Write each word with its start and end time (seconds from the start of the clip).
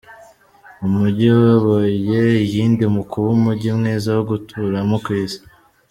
Umujyi 0.85 1.27
uyoboye 1.39 2.21
iyindi 2.43 2.85
mu 2.93 3.03
kuba 3.09 3.27
umujyi 3.37 3.69
mwiza 3.79 4.09
wo 4.17 4.23
guturamo 4.31 4.95
ku 5.03 5.11
isi. 5.23 5.39